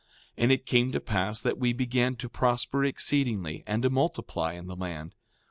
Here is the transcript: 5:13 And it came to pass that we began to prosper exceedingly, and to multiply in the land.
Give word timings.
5:13 0.35 0.35
And 0.43 0.51
it 0.51 0.65
came 0.65 0.91
to 0.93 0.99
pass 0.99 1.39
that 1.41 1.59
we 1.59 1.73
began 1.73 2.15
to 2.15 2.27
prosper 2.27 2.83
exceedingly, 2.83 3.63
and 3.67 3.83
to 3.83 3.91
multiply 3.91 4.53
in 4.53 4.65
the 4.65 4.75
land. 4.75 5.13